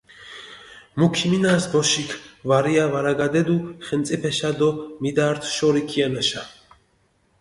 [0.99, 2.09] მუ ქიმინას ბოშიქ,
[2.49, 3.55] ვარია ვარაგადედუ
[3.85, 4.69] ხენწიფეშა დო
[5.01, 6.43] მიდართუ შორი ქიანაშა.